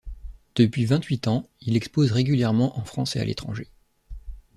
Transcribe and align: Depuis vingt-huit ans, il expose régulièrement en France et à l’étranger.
Depuis 0.55 0.85
vingt-huit 0.87 1.27
ans, 1.27 1.47
il 1.61 1.75
expose 1.75 2.11
régulièrement 2.11 2.75
en 2.79 2.83
France 2.83 3.15
et 3.15 3.19
à 3.19 3.23
l’étranger. 3.23 3.69